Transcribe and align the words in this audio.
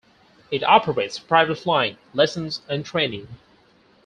It 0.49 0.63
operates 0.63 1.19
private 1.19 1.59
flying, 1.59 1.97
lessons 2.15 2.63
and 2.67 2.83
training. 2.83 3.27